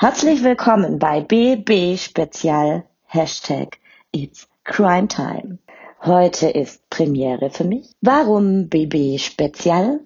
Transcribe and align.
Herzlich 0.00 0.44
willkommen 0.44 1.00
bei 1.00 1.20
BB 1.22 1.98
Spezial 1.98 2.84
Hashtag 3.06 3.78
It's 4.12 4.48
Crime 4.62 5.08
Time. 5.08 5.58
Heute 6.04 6.50
ist 6.50 6.88
Premiere 6.88 7.50
für 7.50 7.64
mich. 7.64 7.90
Warum 8.00 8.68
BB 8.68 9.18
Spezial? 9.18 9.98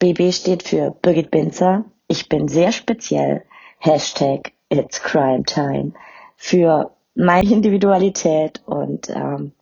BB 0.00 0.32
steht 0.32 0.64
für 0.64 0.90
Birgit 0.90 1.30
Binzer. 1.30 1.84
Ich 2.08 2.28
bin 2.28 2.48
sehr 2.48 2.72
speziell. 2.72 3.44
Hashtag 3.78 4.50
It's 4.70 5.00
Crime 5.00 5.44
Time. 5.44 5.92
Für 6.34 6.90
meine 7.14 7.48
Individualität 7.48 8.60
und 8.66 9.08
ähm, 9.08 9.52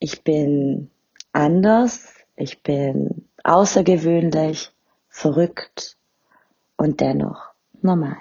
ich 0.00 0.24
bin 0.24 0.90
anders. 1.32 2.14
Ich 2.34 2.64
bin 2.64 3.28
außergewöhnlich, 3.44 4.72
verrückt 5.08 5.96
und 6.76 7.00
dennoch 7.00 7.50
normal. 7.80 8.16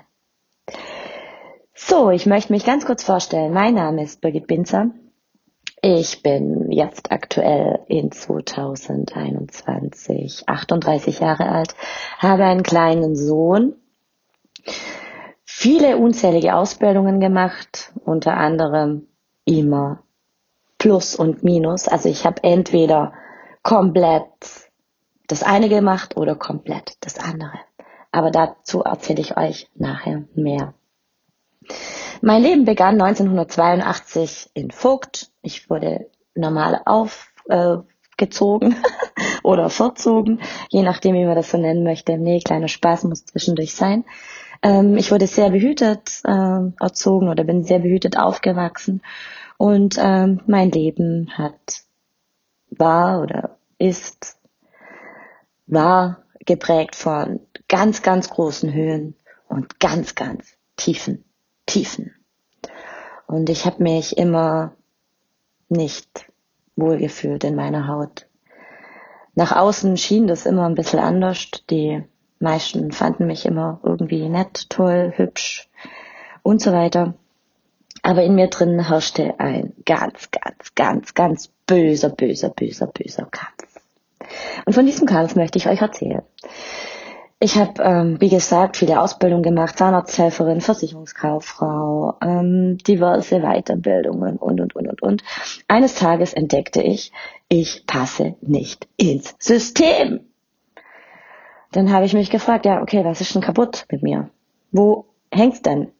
So, 1.82 2.12
ich 2.12 2.26
möchte 2.26 2.52
mich 2.52 2.66
ganz 2.66 2.86
kurz 2.86 3.06
vorstellen. 3.06 3.54
Mein 3.54 3.76
Name 3.76 4.04
ist 4.04 4.20
Birgit 4.20 4.48
Binzer. 4.48 4.92
Ich 5.82 6.22
bin 6.22 6.74
jetzt 6.74 7.10
aktuell 7.10 7.80
in 7.88 8.12
2021 8.12 10.44
38 10.46 11.22
Jahre 11.22 11.48
alt, 11.48 11.74
habe 12.18 12.44
einen 12.44 12.64
kleinen 12.64 13.16
Sohn, 13.16 13.76
viele 15.46 15.96
unzählige 15.98 16.54
Ausbildungen 16.54 17.22
gemacht, 17.22 17.94
unter 18.04 18.36
anderem 18.36 19.08
immer 19.46 20.04
Plus 20.78 21.16
und 21.16 21.44
Minus. 21.44 21.88
Also 21.88 22.10
ich 22.10 22.26
habe 22.26 22.44
entweder 22.44 23.14
komplett 23.64 24.26
das 25.28 25.44
eine 25.44 25.70
gemacht 25.70 26.18
oder 26.18 26.36
komplett 26.36 26.98
das 27.00 27.20
andere. 27.20 27.58
Aber 28.12 28.32
dazu 28.32 28.82
erzähle 28.82 29.22
ich 29.22 29.38
euch 29.38 29.70
nachher 29.76 30.26
mehr. 30.36 30.74
Mein 32.22 32.42
Leben 32.42 32.66
begann 32.66 33.02
1982 33.02 34.50
in 34.54 34.72
Vogt. 34.72 35.32
Ich 35.42 35.70
wurde 35.70 36.08
normal 36.36 36.82
aufgezogen 36.86 38.74
äh, 38.74 38.76
oder 39.44 39.70
verzogen, 39.70 40.42
je 40.70 40.84
nachdem, 40.84 41.16
wie 41.16 41.26
man 41.26 41.36
das 41.36 41.52
so 41.52 41.58
nennen 41.58 41.84
möchte. 41.84 42.18
Nee, 42.18 42.40
kleiner 42.40 42.68
Spaß 42.68 43.06
muss 43.06 43.26
zwischendurch 43.26 43.74
sein. 43.74 44.04
Ähm, 44.62 44.98
ich 44.98 45.12
wurde 45.12 45.28
sehr 45.28 45.50
behütet 45.50 46.22
äh, 46.26 46.60
erzogen 46.80 47.30
oder 47.30 47.46
bin 47.46 47.64
sehr 47.64 47.80
behütet 47.80 48.18
aufgewachsen. 48.18 49.02
Und 49.58 49.98
ähm, 49.98 50.42
mein 50.46 50.72
Leben 50.72 51.32
hat, 51.38 51.84
war 52.70 53.22
oder 53.22 53.58
ist, 53.78 54.38
war 55.68 56.24
geprägt 56.46 56.96
von 56.96 57.40
ganz, 57.68 58.02
ganz 58.02 58.30
großen 58.30 58.74
Höhen 58.74 59.16
und 59.48 59.80
ganz, 59.80 60.16
ganz 60.16 60.56
tiefen 60.76 61.29
Tiefen. 61.70 62.16
Und 63.28 63.50
ich 63.50 63.66
habe 63.66 63.84
mich 63.84 64.18
immer 64.18 64.74
nicht 65.70 66.26
wohlgefühlt 66.76 67.44
in 67.44 67.56
meiner 67.56 67.88
Haut. 67.88 68.28
Nach 69.36 69.56
außen 69.56 69.96
schien 69.98 70.28
das 70.28 70.48
immer 70.48 70.66
ein 70.66 70.74
bisschen 70.74 71.00
anders. 71.00 71.48
Die 71.70 72.04
meisten 72.40 72.92
fanden 72.92 73.28
mich 73.28 73.46
immer 73.46 73.80
irgendwie 73.84 74.28
nett, 74.28 74.70
toll, 74.70 75.14
hübsch 75.16 75.70
und 76.42 76.60
so 76.60 76.74
weiter. 76.74 77.14
Aber 78.02 78.24
in 78.24 78.34
mir 78.34 78.48
drin 78.48 78.88
herrschte 78.88 79.40
ein 79.40 79.74
ganz, 79.86 80.32
ganz, 80.32 80.74
ganz, 80.74 81.14
ganz 81.14 81.50
böser, 81.68 82.10
böser, 82.10 82.50
böser, 82.50 82.88
böser 82.88 83.28
Kampf. 83.30 83.82
Und 84.66 84.74
von 84.74 84.86
diesem 84.86 85.06
Kampf 85.08 85.36
möchte 85.36 85.60
ich 85.60 85.68
euch 85.68 85.82
erzählen. 85.82 86.24
Ich 87.42 87.56
habe, 87.58 87.82
ähm, 87.82 88.20
wie 88.20 88.28
gesagt, 88.28 88.76
viele 88.76 89.00
Ausbildungen 89.00 89.44
gemacht, 89.44 89.78
Zahnarzthelferin, 89.78 90.60
Versicherungskauffrau, 90.60 92.18
ähm, 92.22 92.78
diverse 92.80 93.40
Weiterbildungen 93.40 94.36
und, 94.36 94.60
und, 94.60 94.76
und, 94.76 94.88
und, 94.90 95.02
und. 95.02 95.24
Eines 95.70 95.96
Tages 95.96 96.34
entdeckte 96.34 96.82
ich, 96.82 97.14
ich 97.48 97.86
passe 97.88 98.36
nicht 98.42 98.90
ins 98.98 99.36
System. 99.40 100.20
Dann 101.72 101.94
habe 101.94 102.06
ich 102.06 102.14
mich 102.14 102.30
gefragt, 102.30 102.66
ja, 102.66 102.82
okay, 102.82 103.06
was 103.06 103.22
ist 103.22 103.34
denn 103.34 103.42
kaputt 103.42 103.86
mit 103.90 104.04
mir? 104.04 104.30
Wo 104.72 105.06
hängt's 105.32 105.62
denn? 105.62 105.94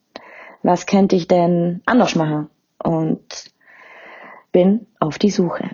Was 0.62 0.84
könnte 0.84 1.16
ich 1.16 1.26
denn 1.26 1.80
anders 1.86 2.16
machen? 2.16 2.50
Und 2.82 3.50
bin 4.52 4.86
auf 4.98 5.18
die 5.18 5.30
Suche. 5.30 5.70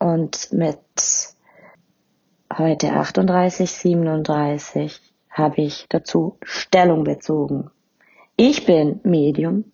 Und 0.00 0.52
mit 0.52 0.80
heute 2.58 2.92
38, 2.92 3.70
37 3.70 5.00
habe 5.30 5.62
ich 5.62 5.86
dazu 5.88 6.36
Stellung 6.42 7.04
bezogen. 7.04 7.70
Ich 8.36 8.66
bin 8.66 9.00
Medium. 9.04 9.64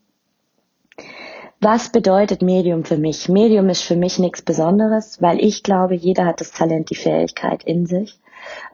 Was 1.61 1.91
bedeutet 1.91 2.43
Medium 2.43 2.85
für 2.85 2.99
mich? 2.99 3.29
Medium 3.29 3.69
ist 3.69 3.83
für 3.83 3.97
mich 3.97 4.19
nichts 4.19 4.43
Besonderes, 4.43 5.21
weil 5.21 5.43
ich 5.43 5.63
glaube, 5.63 5.95
jeder 5.95 6.25
hat 6.25 6.41
das 6.41 6.53
Talent, 6.53 6.91
die 6.91 6.95
Fähigkeit 6.95 7.65
in 7.65 7.87
sich. 7.87 8.21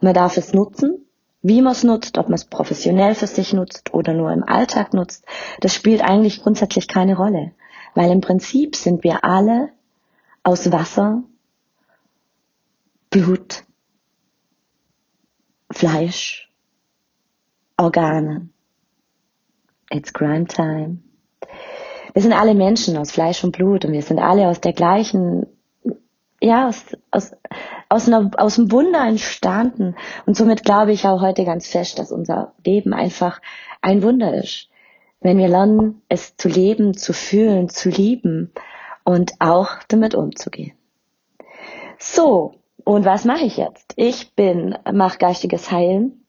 Man 0.01 0.15
darf 0.15 0.37
es 0.37 0.53
nutzen. 0.53 1.01
Wie 1.47 1.61
man 1.61 1.73
es 1.73 1.85
nutzt, 1.85 2.17
ob 2.17 2.29
man 2.29 2.37
es 2.37 2.47
professionell 2.47 3.15
für 3.15 3.27
sich 3.27 3.53
nutzt 3.53 3.93
oder 3.93 4.15
nur 4.15 4.33
im 4.33 4.45
Alltag 4.45 4.95
nutzt, 4.95 5.27
das 5.61 5.75
spielt 5.75 6.03
eigentlich 6.03 6.43
grundsätzlich 6.43 6.89
keine 6.89 7.17
Rolle. 7.17 7.53
Weil 7.95 8.11
im 8.11 8.23
Prinzip 8.23 8.77
sind 8.77 9.05
wir 9.05 9.25
alle 9.25 9.69
aus 10.43 10.73
Wasser, 10.73 11.23
Blut, 13.11 13.65
Fleisch, 15.75 16.49
Organe. 17.77 18.49
It's 19.91 20.13
crime 20.13 20.47
time. 20.47 20.99
Wir 22.13 22.23
sind 22.23 22.33
alle 22.33 22.55
Menschen 22.55 22.97
aus 22.97 23.11
Fleisch 23.11 23.43
und 23.43 23.57
Blut 23.57 23.85
und 23.85 23.93
wir 23.93 24.03
sind 24.03 24.21
alle 24.21 24.47
aus 24.47 24.61
der 24.61 24.73
gleichen, 24.73 25.47
ja, 26.41 26.69
aus, 26.69 26.97
aus, 27.11 27.33
aus, 27.89 28.07
einer, 28.07 28.31
aus 28.37 28.55
dem 28.55 28.71
Wunder 28.71 29.05
entstanden. 29.05 29.97
Und 30.27 30.37
somit 30.37 30.63
glaube 30.63 30.93
ich 30.93 31.09
auch 31.09 31.21
heute 31.21 31.45
ganz 31.45 31.67
fest, 31.67 31.99
dass 31.99 32.13
unser 32.13 32.55
Leben 32.65 32.95
einfach 32.95 33.41
ein 33.83 34.05
Wunder 34.05 34.33
ist. 34.33 34.69
Wenn 35.21 35.39
wir 35.39 35.49
lernen, 35.49 36.03
es 36.09 36.37
zu 36.37 36.49
leben, 36.49 36.97
zu 36.97 37.13
fühlen, 37.13 37.69
zu 37.69 37.89
lieben 37.89 38.53
und 39.03 39.33
auch 39.41 39.83
damit 39.89 40.15
umzugehen. 40.15 40.77
So, 41.99 42.55
und 42.85 43.05
was 43.05 43.25
mache 43.25 43.45
ich 43.45 43.57
jetzt? 43.57 43.93
Ich 43.97 44.35
bin, 44.35 44.77
mache 44.93 45.19
geistiges 45.19 45.71
Heilen, 45.71 46.25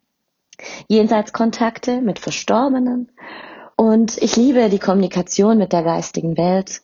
Jenseitskontakte 0.88 2.02
mit 2.02 2.20
Verstorbenen 2.20 3.12
und 3.76 4.18
ich 4.18 4.38
liebe 4.38 4.70
die 4.70 4.80
Kommunikation 4.80 5.58
mit 5.58 5.74
der 5.74 5.84
geistigen 5.84 6.38
Welt. 6.38 6.82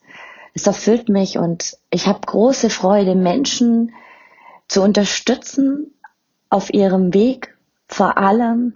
Es 0.54 0.68
erfüllt 0.68 1.08
mich 1.08 1.38
und 1.38 1.78
ich 1.90 2.08
habe 2.08 2.20
große 2.26 2.70
Freude, 2.70 3.16
Menschen 3.16 3.94
zu 4.68 4.82
unterstützen 4.82 5.94
auf 6.50 6.74
ihrem 6.74 7.14
Weg, 7.14 7.58
vor 7.88 8.18
allem, 8.18 8.74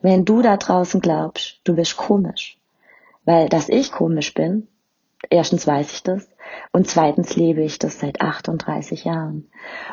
wenn 0.00 0.24
du 0.24 0.40
da 0.40 0.56
draußen 0.56 1.00
glaubst, 1.00 1.60
du 1.64 1.74
bist 1.74 1.96
komisch. 1.96 2.58
Weil, 3.24 3.50
dass 3.50 3.68
ich 3.68 3.92
komisch 3.92 4.32
bin, 4.32 4.68
erstens 5.28 5.66
weiß 5.66 5.92
ich 5.92 6.02
das 6.02 6.26
und 6.72 6.88
zweitens 6.88 7.36
lebe 7.36 7.62
ich 7.62 7.78
das 7.78 8.00
seit 8.00 8.20
38 8.20 9.04
Jahren. 9.04 9.50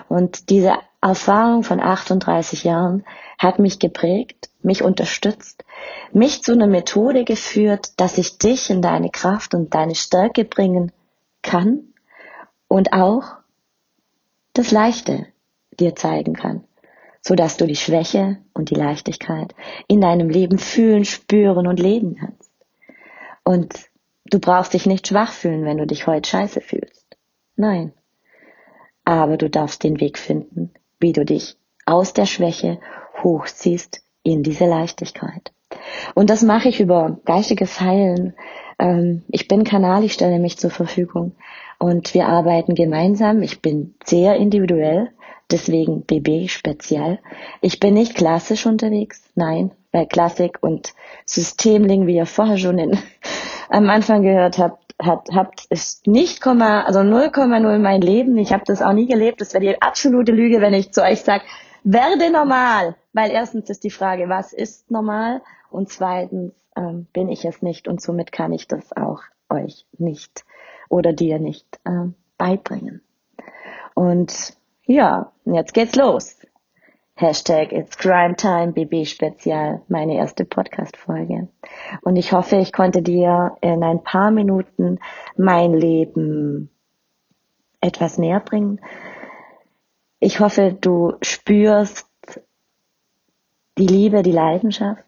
Und 0.08 0.50
diese 0.50 0.74
Erfahrung 1.02 1.64
von 1.64 1.80
38 1.80 2.64
Jahren 2.64 3.06
hat 3.38 3.60
mich 3.60 3.80
geprägt, 3.80 4.50
mich 4.62 4.84
unterstützt, 4.84 5.64
mich 6.12 6.44
zu 6.44 6.54
einer 6.54 6.68
Methode 6.68 7.24
geführt, 7.24 8.00
dass 8.00 8.18
ich 8.18 8.38
dich 8.38 8.70
in 8.70 8.82
deine 8.82 9.10
Kraft 9.10 9.54
und 9.54 9.74
deine 9.74 9.96
Stärke 9.96 10.44
bringen 10.46 10.92
kann 11.42 11.94
und 12.68 12.94
auch 12.94 13.36
das 14.54 14.72
Leichte 14.72 15.28
dir 15.80 15.96
zeigen 15.96 16.34
kann, 16.34 16.64
so 17.22 17.36
dass 17.36 17.58
du 17.58 17.68
die 17.68 17.76
Schwäche 17.76 18.38
und 18.54 18.70
die 18.70 18.76
Leichtigkeit 18.76 19.54
in 19.88 20.02
deinem 20.02 20.30
Leben 20.30 20.58
fühlen, 20.58 21.06
spüren 21.06 21.68
und 21.68 21.80
leben 21.80 22.16
kannst. 22.16 22.52
Und 23.44 23.74
Du 24.26 24.40
brauchst 24.40 24.74
dich 24.74 24.86
nicht 24.86 25.08
schwach 25.08 25.32
fühlen, 25.32 25.66
wenn 25.66 25.78
du 25.78 25.86
dich 25.86 26.08
heute 26.08 26.30
scheiße 26.30 26.62
fühlst. 26.62 27.06
Nein. 27.56 27.94
Aber 29.04 29.38
du 29.38 29.50
darfst 29.50 29.84
den 29.84 30.00
Weg 30.00 30.18
finden, 30.18 30.74
wie 31.00 31.14
du 31.14 31.26
dich 31.26 31.58
aus 31.86 32.14
der 32.14 32.26
Schwäche 32.26 32.80
hochziehst 33.24 34.02
in 34.24 34.42
diese 34.42 34.66
Leichtigkeit. 34.66 35.52
Und 36.16 36.30
das 36.30 36.42
mache 36.42 36.70
ich 36.70 36.80
über 36.80 37.20
geistiges 37.26 37.80
Heilen. 37.80 38.34
Ähm, 38.80 39.24
ich 39.28 39.48
bin 39.48 39.64
Kanal, 39.64 40.04
ich 40.04 40.14
stelle 40.14 40.40
mich 40.40 40.58
zur 40.58 40.72
Verfügung. 40.72 41.36
Und 41.78 42.14
wir 42.14 42.28
arbeiten 42.28 42.74
gemeinsam. 42.74 43.44
Ich 43.44 43.62
bin 43.62 43.96
sehr 44.04 44.38
individuell, 44.38 45.12
deswegen 45.52 46.02
BB 46.04 46.50
speziell. 46.50 47.20
Ich 47.62 47.80
bin 47.80 47.94
nicht 47.94 48.16
klassisch 48.16 48.66
unterwegs, 48.66 49.30
nein, 49.36 49.72
weil 49.92 50.08
Klassik 50.08 50.58
und 50.62 50.94
Systemling, 51.26 52.08
wie 52.08 52.16
ihr 52.16 52.26
vorher 52.26 52.58
schon 52.58 52.80
in 52.80 52.98
am 53.70 53.90
Anfang 53.90 54.22
gehört 54.22 54.58
habt, 54.58 54.94
hat, 55.02 55.30
habt, 55.34 55.66
ist 55.70 56.08
nicht, 56.08 56.46
also 56.46 57.00
0,0 57.00 57.78
mein 57.80 58.02
Leben. 58.02 58.38
Ich 58.38 58.54
habe 58.54 58.64
das 58.66 58.82
auch 58.82 58.94
nie 58.94 59.08
gelebt. 59.08 59.42
Das 59.42 59.54
wäre 59.54 59.64
die 59.64 59.82
absolute 59.82 60.32
Lüge, 60.32 60.62
wenn 60.62 60.74
ich 60.74 60.92
zu 60.92 61.04
euch 61.04 61.22
sage, 61.22 61.44
werde 61.84 62.32
normal. 62.32 62.96
Weil 63.14 63.32
erstens 63.32 63.70
ist 63.70 63.84
die 63.84 63.92
Frage, 63.92 64.30
was 64.30 64.54
ist 64.54 64.90
normal? 64.92 65.42
Und 65.70 65.90
zweitens 65.90 66.54
ähm, 66.76 67.08
bin 67.14 67.30
ich 67.30 67.46
es 67.46 67.62
nicht 67.62 67.88
und 67.88 68.02
somit 68.02 68.32
kann 68.32 68.52
ich 68.52 68.68
das 68.68 68.96
auch 68.96 69.22
euch 69.50 69.86
nicht 69.98 70.46
oder 70.90 71.14
dir 71.14 71.40
nicht 71.40 71.80
ähm, 71.86 72.16
beibringen. 72.38 73.02
Und 73.94 74.56
ja, 74.86 75.32
jetzt 75.46 75.74
geht's 75.74 75.96
los. 75.96 76.38
Hashtag 77.18 77.72
It's 77.72 77.98
Crime 77.98 78.36
Time 78.36 78.74
BB 78.74 79.06
Spezial, 79.06 79.82
meine 79.88 80.18
erste 80.18 80.44
Podcast-Folge. 80.44 81.48
Und 82.02 82.18
ich 82.18 82.34
hoffe, 82.34 82.58
ich 82.58 82.74
konnte 82.74 83.02
dir 83.02 83.56
in 83.62 83.86
ein 83.86 84.04
paar 84.04 84.32
Minuten 84.32 85.00
mein 85.38 85.74
Leben 85.74 86.70
etwas 87.80 88.18
näher 88.18 88.42
bringen. 88.42 88.82
Ich 90.20 90.42
hoffe, 90.42 90.74
du 90.74 91.14
spürst 91.22 92.10
die 93.78 93.88
Liebe, 93.88 94.22
die 94.22 94.34
Leidenschaft. 94.34 95.08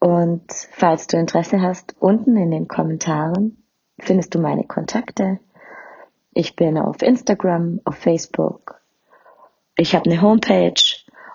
Und 0.00 0.52
falls 0.52 1.06
du 1.06 1.16
Interesse 1.16 1.62
hast, 1.62 1.96
unten 1.98 2.36
in 2.36 2.50
den 2.50 2.68
Kommentaren 2.68 3.64
findest 3.98 4.34
du 4.34 4.38
meine 4.38 4.64
Kontakte. 4.64 5.40
Ich 6.32 6.56
bin 6.56 6.76
auf 6.76 7.00
Instagram, 7.00 7.80
auf 7.86 7.96
Facebook, 7.96 8.77
ich 9.78 9.94
habe 9.94 10.10
eine 10.10 10.20
Homepage 10.20 10.74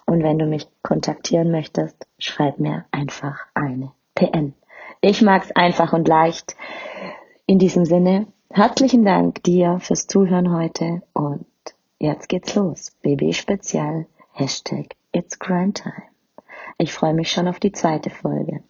und 0.06 0.22
wenn 0.22 0.38
du 0.38 0.46
mich 0.46 0.68
kontaktieren 0.84 1.50
möchtest, 1.50 2.06
schreib 2.20 2.60
mir 2.60 2.86
einfach 2.92 3.40
eine 3.54 3.94
PN. 4.16 4.54
Ich 5.00 5.22
mag's 5.22 5.52
einfach 5.52 5.94
und 5.94 6.08
leicht. 6.10 6.58
In 7.46 7.58
diesem 7.58 7.86
Sinne, 7.86 8.28
herzlichen 8.50 9.06
Dank 9.06 9.42
dir 9.44 9.80
fürs 9.80 10.08
Zuhören 10.08 10.54
heute 10.54 11.02
und 11.14 11.46
jetzt 12.00 12.28
geht's 12.28 12.54
los. 12.56 12.92
BB 13.02 13.34
Spezial, 13.34 14.08
Hashtag 14.34 14.96
It's 15.14 15.40
Crime 15.40 15.72
Time. 15.72 16.04
Ich 16.78 16.92
freue 16.92 17.14
mich 17.14 17.32
schon 17.32 17.48
auf 17.48 17.62
die 17.62 17.72
zweite 17.72 18.10
Folge. 18.10 18.62